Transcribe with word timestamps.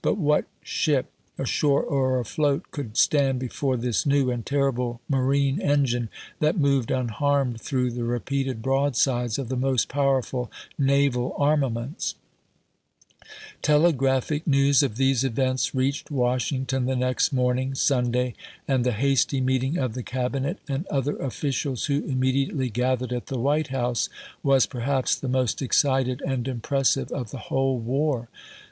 But 0.00 0.16
what 0.16 0.44
ship, 0.62 1.10
ashore 1.36 1.82
or 1.82 2.20
afloat, 2.20 2.66
could 2.70 2.96
stand 2.96 3.40
before 3.40 3.76
this 3.76 4.06
new 4.06 4.30
and 4.30 4.46
terrible 4.46 5.00
marine 5.08 5.60
engine, 5.60 6.08
that 6.38 6.56
moved 6.56 6.92
unharmed 6.92 7.60
through 7.60 7.90
the 7.90 8.04
repeated 8.04 8.62
broadsides 8.62 9.40
of 9.40 9.48
the 9.48 9.56
most 9.56 9.88
powerful 9.88 10.52
naval 10.78 11.34
armaments? 11.36 12.14
Telegraphic 13.60 14.46
news 14.46 14.84
of 14.84 14.98
these 14.98 15.24
events 15.24 15.74
reached 15.74 16.12
Wash 16.12 16.52
1862.' 16.52 16.56
ington 16.60 16.86
the 16.86 17.04
next 17.04 17.32
morning, 17.32 17.74
Sunday, 17.74 18.34
and 18.68 18.84
the 18.86 18.92
hasty 18.92 19.40
meeting 19.40 19.78
of 19.78 19.94
the 19.94 20.04
Cabinet 20.04 20.58
and 20.68 20.86
other 20.90 21.16
officials 21.16 21.86
who 21.86 22.04
immediately 22.04 22.70
gathered 22.70 23.12
at 23.12 23.26
the 23.26 23.40
White 23.40 23.70
House 23.74 24.08
was 24.44 24.64
per 24.66 24.78
"Ann*^8 24.78 24.82
of 24.82 24.86
haps 24.86 25.16
the 25.16 25.26
most 25.28 25.60
excited 25.60 26.22
and 26.24 26.46
impressive 26.46 27.10
of 27.10 27.32
the 27.32 27.38
whole 27.48 27.80
pp. 27.80 27.82
24, 27.82 27.82
25. 27.82 27.86
war. 27.88 28.28